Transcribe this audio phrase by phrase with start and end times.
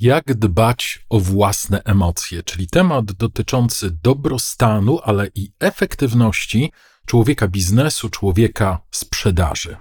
[0.00, 6.72] Jak dbać o własne emocje, czyli temat dotyczący dobrostanu, ale i efektywności
[7.06, 9.76] człowieka biznesu, człowieka sprzedaży.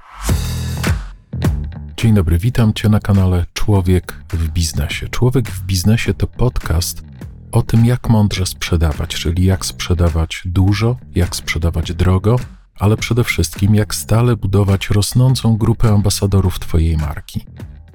[1.97, 5.09] Dzień dobry, witam Cię na kanale Człowiek w Biznesie.
[5.09, 7.03] Człowiek w Biznesie to podcast
[7.51, 12.35] o tym, jak mądrze sprzedawać, czyli jak sprzedawać dużo, jak sprzedawać drogo,
[12.75, 17.45] ale przede wszystkim jak stale budować rosnącą grupę ambasadorów Twojej marki.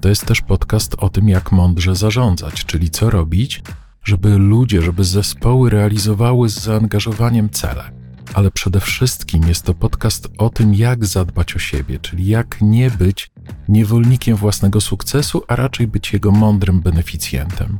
[0.03, 3.63] To jest też podcast o tym, jak mądrze zarządzać, czyli co robić,
[4.05, 7.93] żeby ludzie, żeby zespoły realizowały z zaangażowaniem cele.
[8.35, 12.91] Ale przede wszystkim jest to podcast o tym, jak zadbać o siebie, czyli jak nie
[12.91, 13.31] być
[13.69, 17.79] niewolnikiem własnego sukcesu, a raczej być jego mądrym beneficjentem.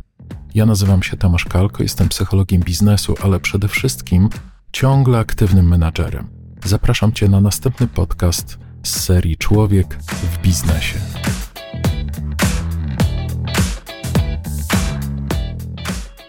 [0.55, 4.29] Ja nazywam się Tomasz Kalko, jestem psychologiem biznesu, ale przede wszystkim
[4.73, 6.29] ciągle aktywnym menadżerem.
[6.65, 10.99] Zapraszam Cię na następny podcast z serii Człowiek w biznesie.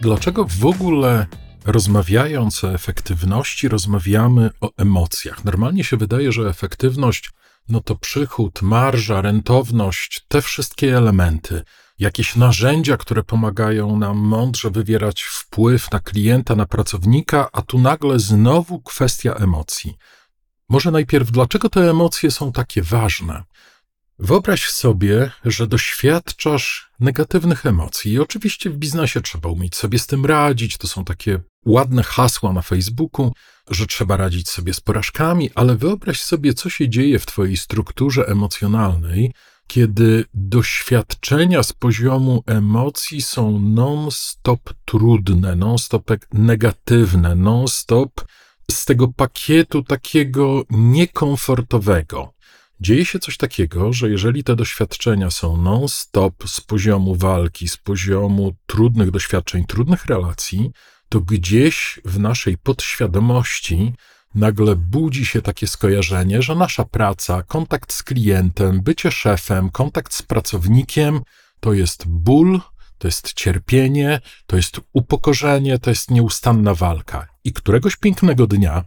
[0.03, 1.25] Dlaczego w ogóle
[1.65, 5.45] rozmawiając o efektywności, rozmawiamy o emocjach?
[5.45, 7.31] Normalnie się wydaje, że efektywność
[7.69, 11.61] no to przychód, marża, rentowność, te wszystkie elementy,
[11.99, 18.19] jakieś narzędzia, które pomagają nam mądrze wywierać wpływ na klienta, na pracownika, a tu nagle
[18.19, 19.97] znowu kwestia emocji.
[20.69, 23.43] Może najpierw, dlaczego te emocje są takie ważne?
[24.19, 28.11] Wyobraź sobie, że doświadczasz negatywnych emocji.
[28.11, 30.77] I oczywiście w biznesie trzeba umieć sobie z tym radzić.
[30.77, 33.31] To są takie ładne hasła na Facebooku,
[33.69, 38.27] że trzeba radzić sobie z porażkami, ale wyobraź sobie, co się dzieje w Twojej strukturze
[38.27, 39.33] emocjonalnej,
[39.67, 48.25] kiedy doświadczenia z poziomu emocji są non-stop trudne, non-stop negatywne, non-stop
[48.71, 52.33] z tego pakietu takiego niekomfortowego.
[52.83, 58.55] Dzieje się coś takiego, że jeżeli te doświadczenia są non-stop z poziomu walki, z poziomu
[58.65, 60.71] trudnych doświadczeń, trudnych relacji,
[61.09, 63.93] to gdzieś w naszej podświadomości
[64.35, 70.21] nagle budzi się takie skojarzenie, że nasza praca, kontakt z klientem, bycie szefem, kontakt z
[70.21, 71.21] pracownikiem
[71.59, 72.61] to jest ból,
[72.97, 77.27] to jest cierpienie, to jest upokorzenie, to jest nieustanna walka.
[77.43, 78.83] I któregoś pięknego dnia,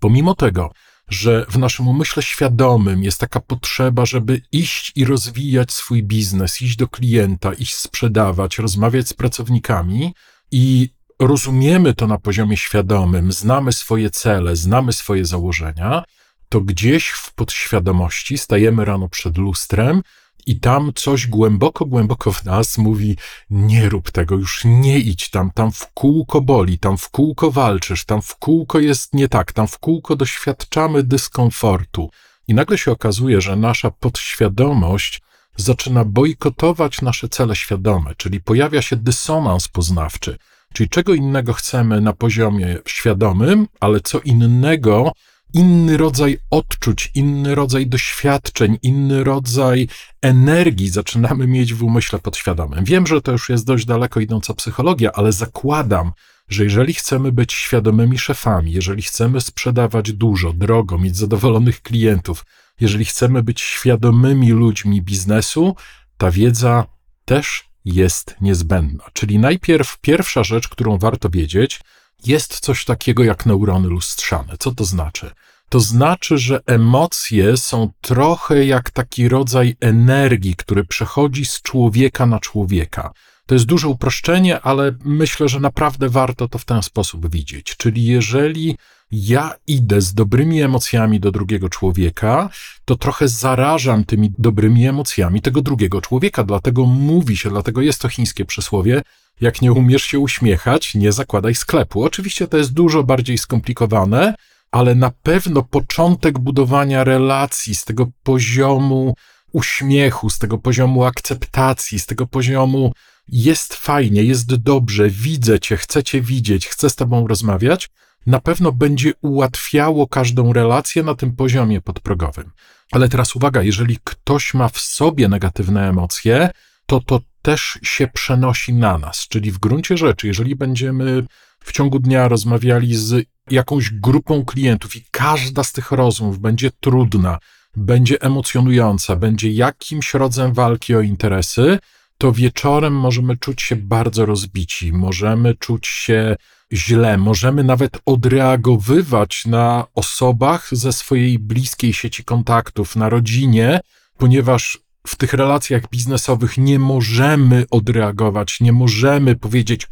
[0.00, 0.70] pomimo tego,
[1.08, 6.76] że w naszym umyśle świadomym jest taka potrzeba, żeby iść i rozwijać swój biznes, iść
[6.76, 10.14] do klienta, iść sprzedawać, rozmawiać z pracownikami
[10.50, 10.88] i
[11.18, 16.04] rozumiemy to na poziomie świadomym, znamy swoje cele, znamy swoje założenia,
[16.48, 20.02] to gdzieś w podświadomości stajemy rano przed lustrem
[20.46, 23.16] i tam coś głęboko, głęboko w nas mówi:
[23.50, 28.04] Nie rób tego, już nie idź tam, tam w kółko boli, tam w kółko walczysz,
[28.04, 32.10] tam w kółko jest nie tak, tam w kółko doświadczamy dyskomfortu.
[32.48, 35.22] I nagle się okazuje, że nasza podświadomość
[35.56, 40.38] zaczyna bojkotować nasze cele świadome, czyli pojawia się dysonans poznawczy.
[40.72, 45.12] Czyli czego innego chcemy na poziomie świadomym, ale co innego
[45.54, 49.88] inny rodzaj odczuć, inny rodzaj doświadczeń, inny rodzaj
[50.22, 52.84] energii zaczynamy mieć w umyśle podświadomym.
[52.84, 56.12] Wiem, że to już jest dość daleko idąca psychologia, ale zakładam,
[56.48, 62.44] że jeżeli chcemy być świadomymi szefami, jeżeli chcemy sprzedawać dużo, drogo, mieć zadowolonych klientów,
[62.80, 65.76] jeżeli chcemy być świadomymi ludźmi biznesu,
[66.18, 66.86] ta wiedza
[67.24, 69.04] też jest niezbędna.
[69.12, 71.80] Czyli najpierw pierwsza rzecz, którą warto wiedzieć,
[72.26, 74.54] jest coś takiego jak neurony lustrzane.
[74.58, 75.30] Co to znaczy?
[75.68, 82.40] To znaczy, że emocje są trochę jak taki rodzaj energii, który przechodzi z człowieka na
[82.40, 83.12] człowieka.
[83.46, 87.76] To jest duże uproszczenie, ale myślę, że naprawdę warto to w ten sposób widzieć.
[87.76, 88.76] Czyli jeżeli
[89.14, 92.50] ja idę z dobrymi emocjami do drugiego człowieka,
[92.84, 96.44] to trochę zarażam tymi dobrymi emocjami tego drugiego człowieka.
[96.44, 99.02] Dlatego mówi się, dlatego jest to chińskie przysłowie,
[99.40, 102.04] jak nie umiesz się uśmiechać, nie zakładaj sklepu.
[102.04, 104.34] Oczywiście to jest dużo bardziej skomplikowane,
[104.70, 109.14] ale na pewno początek budowania relacji z tego poziomu
[109.52, 112.92] uśmiechu, z tego poziomu akceptacji, z tego poziomu
[113.28, 117.90] jest fajnie, jest dobrze, widzę cię, chcę cię widzieć, chcę z tobą rozmawiać,
[118.26, 122.50] na pewno będzie ułatwiało każdą relację na tym poziomie podprogowym.
[122.92, 126.50] Ale teraz uwaga, jeżeli ktoś ma w sobie negatywne emocje,
[126.86, 129.28] to to też się przenosi na nas.
[129.28, 131.26] Czyli w gruncie rzeczy, jeżeli będziemy
[131.64, 137.38] w ciągu dnia rozmawiali z jakąś grupą klientów i każda z tych rozmów będzie trudna,
[137.76, 141.78] będzie emocjonująca, będzie jakimś rodzajem walki o interesy,
[142.24, 146.36] to wieczorem możemy czuć się bardzo rozbici, możemy czuć się
[146.72, 153.80] źle, możemy nawet odreagowywać na osobach ze swojej bliskiej sieci kontaktów, na rodzinie,
[154.18, 159.88] ponieważ w tych relacjach biznesowych nie możemy odreagować, nie możemy powiedzieć,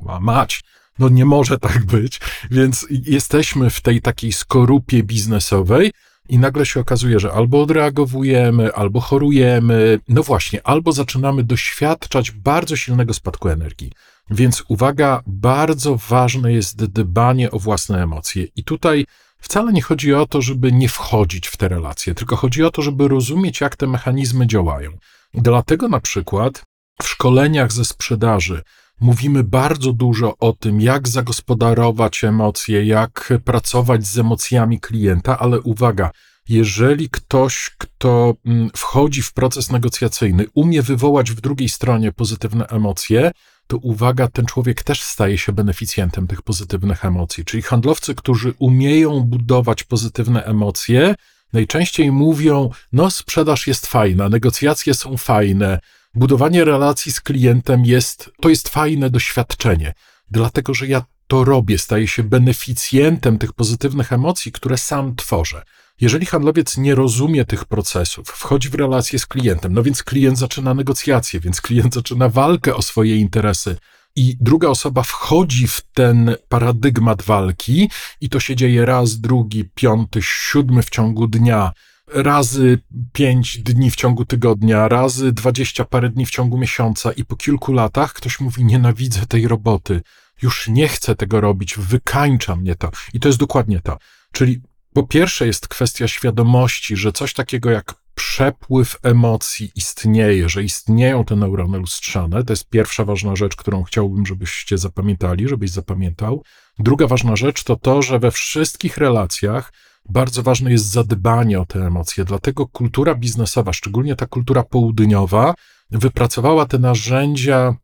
[0.00, 0.62] ma mać,
[0.98, 5.92] no nie może tak być, więc jesteśmy w tej takiej skorupie biznesowej
[6.30, 12.76] i nagle się okazuje, że albo odreagowujemy, albo chorujemy, no właśnie, albo zaczynamy doświadczać bardzo
[12.76, 13.92] silnego spadku energii.
[14.30, 18.46] Więc uwaga, bardzo ważne jest dbanie o własne emocje.
[18.56, 19.06] I tutaj
[19.40, 22.82] wcale nie chodzi o to, żeby nie wchodzić w te relacje, tylko chodzi o to,
[22.82, 24.90] żeby rozumieć, jak te mechanizmy działają.
[25.34, 26.62] Dlatego na przykład
[27.02, 28.62] w szkoleniach ze sprzedaży
[29.00, 36.10] mówimy bardzo dużo o tym, jak zagospodarować emocje, jak pracować z emocjami klienta, ale uwaga,
[36.48, 43.30] jeżeli ktoś, kto mm, wchodzi w proces negocjacyjny, umie wywołać w drugiej stronie pozytywne emocje,
[43.66, 47.44] to uwaga, ten człowiek też staje się beneficjentem tych pozytywnych emocji.
[47.44, 51.14] Czyli handlowcy, którzy umieją budować pozytywne emocje,
[51.52, 55.80] najczęściej mówią: No, sprzedaż jest fajna, negocjacje są fajne,
[56.14, 59.94] budowanie relacji z klientem jest, to jest fajne doświadczenie,
[60.30, 65.62] dlatego że ja to robię, staję się beneficjentem tych pozytywnych emocji, które sam tworzę.
[66.00, 70.74] Jeżeli handlowiec nie rozumie tych procesów, wchodzi w relację z klientem, no więc klient zaczyna
[70.74, 73.76] negocjacje, więc klient zaczyna walkę o swoje interesy,
[74.16, 77.90] i druga osoba wchodzi w ten paradygmat walki,
[78.20, 81.72] i to się dzieje raz, drugi, piąty, siódmy w ciągu dnia,
[82.12, 82.78] razy
[83.12, 87.72] pięć dni w ciągu tygodnia, razy dwadzieścia parę dni w ciągu miesiąca, i po kilku
[87.72, 90.00] latach ktoś mówi: Nienawidzę tej roboty,
[90.42, 92.90] już nie chcę tego robić, wykańcza mnie to.
[93.14, 93.98] I to jest dokładnie to.
[94.32, 94.60] Czyli
[94.92, 101.36] po pierwsze jest kwestia świadomości, że coś takiego jak przepływ emocji istnieje, że istnieją te
[101.36, 102.44] neurony lustrzane.
[102.44, 106.42] To jest pierwsza ważna rzecz, którą chciałbym, żebyście zapamiętali, żebyś zapamiętał.
[106.78, 109.72] Druga ważna rzecz to to, że we wszystkich relacjach
[110.08, 112.24] bardzo ważne jest zadbanie o te emocje.
[112.24, 115.54] Dlatego kultura biznesowa, szczególnie ta kultura południowa,
[115.90, 117.74] wypracowała te narzędzia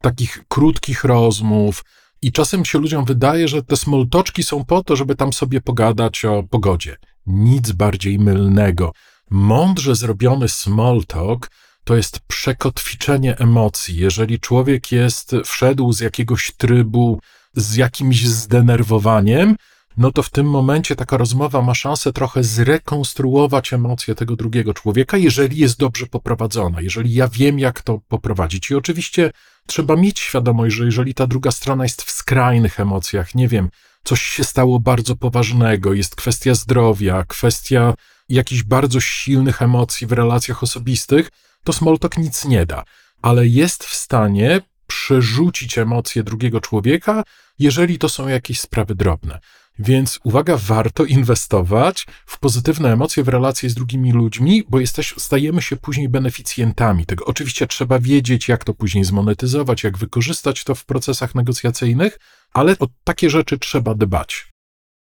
[0.00, 1.82] takich krótkich rozmów,
[2.22, 6.24] i czasem się ludziom wydaje, że te smoltoczki są po to, żeby tam sobie pogadać
[6.24, 6.96] o pogodzie.
[7.26, 8.92] Nic bardziej mylnego.
[9.30, 11.50] Mądrze zrobiony small talk
[11.84, 13.96] to jest przekotwiczenie emocji.
[13.96, 17.20] Jeżeli człowiek jest, wszedł z jakiegoś trybu,
[17.54, 19.56] z jakimś zdenerwowaniem,
[19.96, 25.16] no to w tym momencie taka rozmowa ma szansę trochę zrekonstruować emocje tego drugiego człowieka,
[25.16, 28.70] jeżeli jest dobrze poprowadzona, jeżeli ja wiem, jak to poprowadzić.
[28.70, 29.30] I oczywiście
[29.66, 33.68] trzeba mieć świadomość, że jeżeli ta druga strona jest w skrajnych emocjach, nie wiem,
[34.04, 37.94] coś się stało bardzo poważnego, jest kwestia zdrowia, kwestia
[38.28, 41.30] jakichś bardzo silnych emocji w relacjach osobistych,
[41.64, 42.84] to Smoltok nic nie da,
[43.22, 47.22] ale jest w stanie przerzucić emocje drugiego człowieka,
[47.58, 49.38] jeżeli to są jakieś sprawy drobne.
[49.84, 55.62] Więc uwaga, warto inwestować w pozytywne emocje w relacje z drugimi ludźmi, bo jesteś, stajemy
[55.62, 57.24] się później beneficjentami tego.
[57.24, 62.18] Oczywiście trzeba wiedzieć, jak to później zmonetyzować, jak wykorzystać to w procesach negocjacyjnych,
[62.52, 64.50] ale o takie rzeczy trzeba dbać.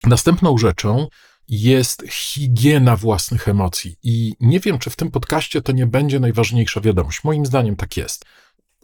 [0.04, 1.08] Następną rzeczą
[1.48, 3.96] jest higiena własnych emocji.
[4.02, 7.24] I nie wiem, czy w tym podcaście to nie będzie najważniejsza wiadomość.
[7.24, 8.24] Moim zdaniem tak jest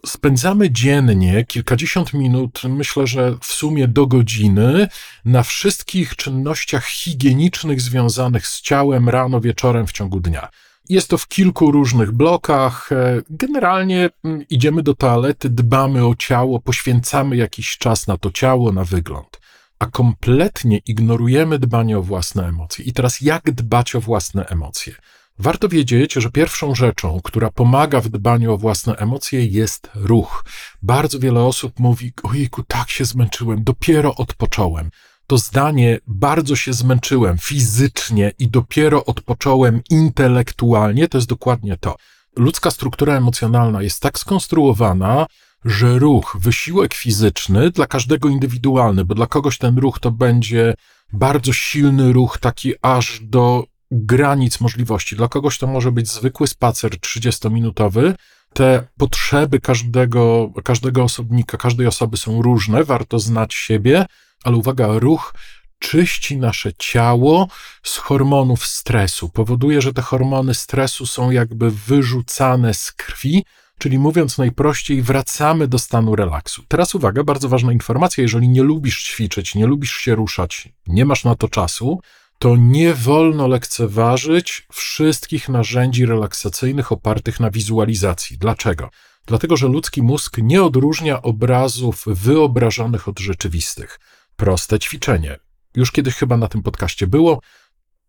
[0.05, 4.87] spędzamy dziennie kilkadziesiąt minut, myślę, że w sumie do godziny,
[5.25, 10.49] na wszystkich czynnościach higienicznych związanych z ciałem rano, wieczorem w ciągu dnia.
[10.89, 12.91] Jest to w kilku różnych blokach.
[12.91, 18.71] E, generalnie mm, idziemy do toalety, dbamy o ciało, poświęcamy jakiś czas na to ciało,
[18.71, 19.41] na wygląd,
[19.79, 22.85] a kompletnie ignorujemy dbanie o własne emocje.
[22.85, 24.95] I teraz, jak dbać o własne emocje?
[25.39, 30.45] Warto wiedzieć, że pierwszą rzeczą, która pomaga w dbaniu o własne emocje, jest ruch.
[30.81, 34.89] Bardzo wiele osób mówi: Ojejku, tak się zmęczyłem, dopiero odpocząłem.
[35.27, 41.95] To zdanie bardzo się zmęczyłem fizycznie i dopiero odpocząłem intelektualnie, to jest dokładnie to.
[42.35, 45.25] Ludzka struktura emocjonalna jest tak skonstruowana,
[45.65, 50.73] że ruch, wysiłek fizyczny dla każdego indywidualny, bo dla kogoś ten ruch to będzie
[51.13, 55.15] bardzo silny ruch, taki aż do granic możliwości.
[55.15, 58.13] Dla kogoś to może być zwykły spacer 30-minutowy.
[58.53, 64.05] Te potrzeby każdego, każdego osobnika, każdej osoby są różne, warto znać siebie,
[64.43, 65.33] ale uwaga, ruch
[65.79, 67.47] czyści nasze ciało
[67.83, 69.29] z hormonów stresu.
[69.29, 73.45] Powoduje, że te hormony stresu są jakby wyrzucane z krwi,
[73.77, 76.63] czyli mówiąc najprościej, wracamy do stanu relaksu.
[76.67, 81.23] Teraz uwaga, bardzo ważna informacja: jeżeli nie lubisz ćwiczyć, nie lubisz się ruszać, nie masz
[81.23, 81.99] na to czasu,
[82.39, 88.37] to nie wolno lekceważyć wszystkich narzędzi relaksacyjnych opartych na wizualizacji.
[88.37, 88.89] Dlaczego?
[89.25, 93.99] Dlatego, że ludzki mózg nie odróżnia obrazów wyobrażonych od rzeczywistych.
[94.35, 95.39] Proste ćwiczenie.
[95.75, 97.41] Już kiedyś chyba na tym podcaście było.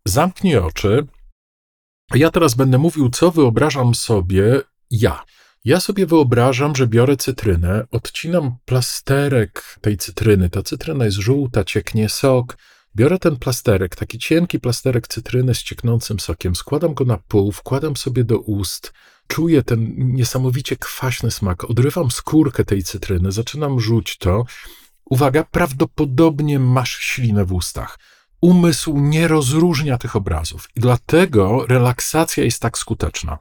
[0.05, 1.07] Zamknij oczy,
[2.15, 5.23] ja teraz będę mówił, co wyobrażam sobie ja.
[5.65, 10.49] Ja sobie wyobrażam, że biorę cytrynę, odcinam plasterek tej cytryny.
[10.49, 12.57] Ta cytryna jest żółta, cieknie sok.
[12.97, 17.97] Biorę ten plasterek, taki cienki plasterek cytryny z cieknącym sokiem, składam go na pół, wkładam
[17.97, 18.93] sobie do ust,
[19.27, 24.45] czuję ten niesamowicie kwaśny smak, odrywam skórkę tej cytryny, zaczynam rzuć to.
[25.05, 27.99] Uwaga, prawdopodobnie masz ślinę w ustach.
[28.41, 33.37] Umysł nie rozróżnia tych obrazów i dlatego relaksacja jest tak skuteczna.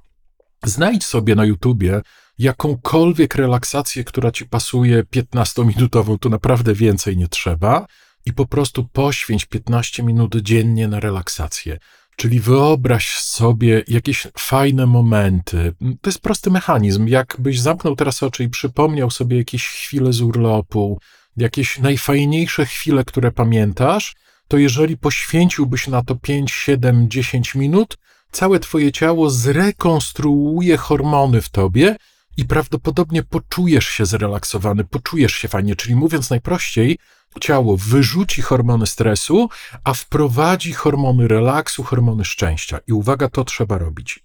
[0.65, 2.03] Znajdź sobie na YouTubie
[2.39, 7.87] jakąkolwiek relaksację, która ci pasuje 15-minutową, tu naprawdę więcej nie trzeba,
[8.27, 11.79] i po prostu poświęć 15 minut dziennie na relaksację.
[12.17, 15.75] Czyli wyobraź sobie jakieś fajne momenty.
[16.01, 17.07] To jest prosty mechanizm.
[17.07, 20.99] Jakbyś zamknął teraz oczy i przypomniał sobie jakieś chwile z urlopu,
[21.37, 24.15] jakieś najfajniejsze chwile, które pamiętasz,
[24.49, 27.99] to jeżeli poświęciłbyś na to 5, 7, 10 minut,
[28.33, 31.97] całe twoje ciało zrekonstruuje hormony w tobie
[32.37, 35.77] i prawdopodobnie poczujesz się zrelaksowany, poczujesz się fajnie.
[35.77, 36.99] Czyli mówiąc najprościej,
[37.41, 39.49] ciało wyrzuci hormony stresu,
[39.85, 42.79] a wprowadzi hormony relaksu, hormony szczęścia.
[42.87, 44.25] I uwaga, to trzeba robić.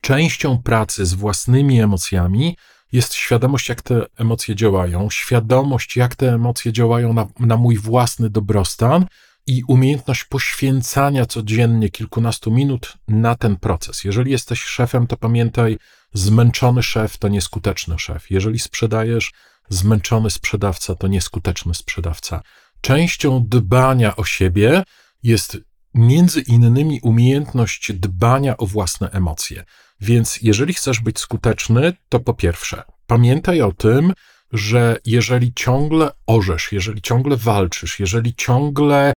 [0.00, 2.56] Częścią pracy z własnymi emocjami
[2.92, 8.30] jest świadomość, jak te emocje działają, świadomość, jak te emocje działają na, na mój własny
[8.30, 9.06] dobrostan
[9.46, 14.04] i umiejętność poświęcania codziennie kilkunastu minut na ten proces.
[14.04, 15.78] Jeżeli jesteś szefem, to pamiętaj,
[16.16, 18.30] zmęczony szef to nieskuteczny szef.
[18.30, 19.32] Jeżeli sprzedajesz,
[19.68, 22.42] zmęczony sprzedawca to nieskuteczny sprzedawca.
[22.80, 24.82] Częścią dbania o siebie
[25.22, 25.58] jest
[25.94, 29.64] między innymi umiejętność dbania o własne emocje.
[30.00, 34.12] Więc jeżeli chcesz być skuteczny, to po pierwsze, pamiętaj o tym,
[34.52, 39.12] że jeżeli ciągle orzesz, jeżeli ciągle walczysz, jeżeli ciągle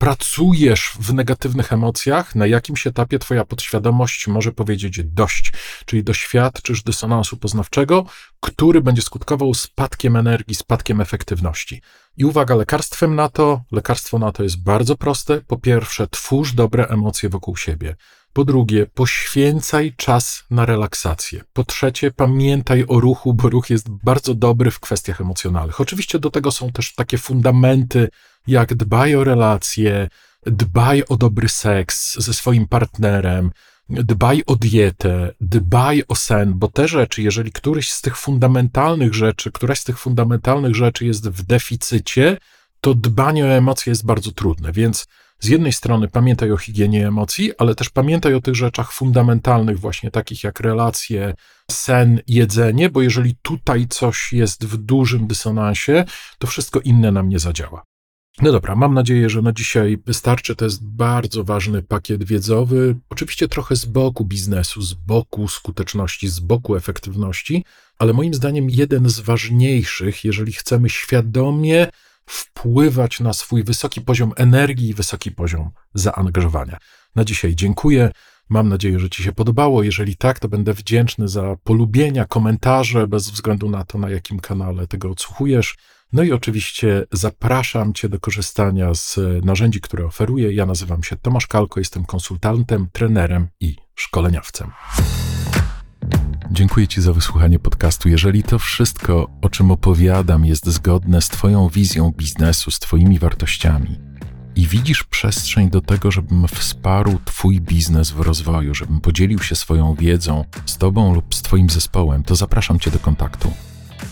[0.00, 5.52] pracujesz w negatywnych emocjach, na jakimś etapie twoja podświadomość może powiedzieć dość,
[5.86, 8.04] czyli doświadczysz dysonansu poznawczego,
[8.40, 11.82] który będzie skutkował spadkiem energii, spadkiem efektywności.
[12.16, 15.40] I uwaga, lekarstwem na to, lekarstwo na to jest bardzo proste.
[15.40, 17.96] Po pierwsze, twórz dobre emocje wokół siebie.
[18.32, 21.42] Po drugie, poświęcaj czas na relaksację.
[21.52, 25.80] Po trzecie, pamiętaj o ruchu, bo ruch jest bardzo dobry w kwestiach emocjonalnych.
[25.80, 28.08] Oczywiście do tego są też takie fundamenty,
[28.46, 30.08] jak dbaj o relacje,
[30.46, 33.50] dbaj o dobry seks ze swoim partnerem,
[33.88, 39.52] dbaj o dietę, dbaj o sen, bo te rzeczy, jeżeli któryś z tych fundamentalnych rzeczy,
[39.52, 42.38] któraś z tych fundamentalnych rzeczy jest w deficycie,
[42.80, 44.72] to dbanie o emocje jest bardzo trudne.
[44.72, 45.06] Więc
[45.40, 50.10] z jednej strony pamiętaj o higienie emocji, ale też pamiętaj o tych rzeczach fundamentalnych, właśnie
[50.10, 51.34] takich jak relacje,
[51.70, 56.04] sen, jedzenie, bo jeżeli tutaj coś jest w dużym dysonansie,
[56.38, 57.82] to wszystko inne nam nie zadziała.
[58.42, 60.56] No dobra, mam nadzieję, że na dzisiaj wystarczy.
[60.56, 62.96] To jest bardzo ważny pakiet wiedzowy.
[63.10, 67.64] Oczywiście trochę z boku biznesu, z boku skuteczności, z boku efektywności,
[67.98, 71.86] ale moim zdaniem jeden z ważniejszych, jeżeli chcemy świadomie
[72.30, 76.78] wpływać na swój wysoki poziom energii i wysoki poziom zaangażowania.
[77.16, 78.10] Na dzisiaj dziękuję.
[78.48, 79.82] Mam nadzieję, że Ci się podobało.
[79.82, 84.86] Jeżeli tak, to będę wdzięczny za polubienia, komentarze, bez względu na to, na jakim kanale
[84.86, 85.76] tego odsłuchujesz.
[86.12, 90.52] No i oczywiście zapraszam Cię do korzystania z narzędzi, które oferuję.
[90.52, 94.70] Ja nazywam się Tomasz Kalko, jestem konsultantem, trenerem i szkoleniowcem.
[96.52, 98.08] Dziękuję Ci za wysłuchanie podcastu.
[98.08, 104.10] Jeżeli to wszystko, o czym opowiadam, jest zgodne z Twoją wizją biznesu, z Twoimi wartościami
[104.56, 109.94] i widzisz przestrzeń do tego, żebym wsparł Twój biznes w rozwoju, żebym podzielił się swoją
[109.94, 113.52] wiedzą z Tobą lub z Twoim zespołem, to zapraszam Cię do kontaktu.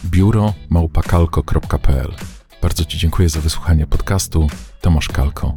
[0.04, 2.14] Biuro małpakalko.pl
[2.62, 4.49] Bardzo Ci dziękuję za wysłuchanie podcastu.
[4.80, 5.54] Tomasz Kalko.